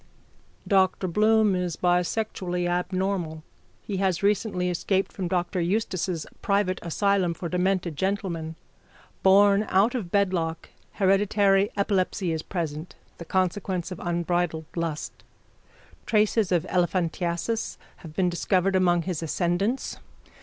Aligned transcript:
_Dr 0.67 1.07
Bloom 1.07 1.55
is 1.55 1.75
bisexually 1.75 2.67
abnormal. 2.67 3.43
He 3.83 3.97
has 3.97 4.23
recently 4.23 4.67
escaped 4.71 5.11
from 5.13 5.27
Dr 5.27 5.61
Eustace's 5.61 6.25
private 6.41 6.79
asylum 6.81 7.35
for 7.35 7.47
demented 7.47 7.95
gentlemen. 7.97 8.55
Born 9.21 9.67
out 9.69 9.93
of 9.93 10.09
bedlock 10.09 10.69
hereditary 10.93 11.69
epilepsy 11.77 12.31
is 12.31 12.41
present, 12.41 12.95
the 13.19 13.25
consequence 13.25 13.91
of 13.91 13.99
unbridled 13.99 14.65
lust. 14.75 15.23
Traces 16.07 16.51
of 16.51 16.65
elephantiasis 16.67 17.77
have 17.97 18.15
been 18.15 18.27
discovered 18.27 18.75
among 18.75 19.03
his 19.03 19.21
ascendants. 19.21 19.97